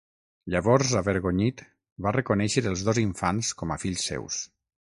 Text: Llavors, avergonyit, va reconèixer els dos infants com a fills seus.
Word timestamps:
Llavors, 0.53 0.93
avergonyit, 1.01 1.61
va 2.07 2.15
reconèixer 2.17 2.65
els 2.73 2.85
dos 2.89 3.03
infants 3.05 3.55
com 3.63 3.77
a 3.77 3.81
fills 3.87 4.11
seus. 4.13 4.43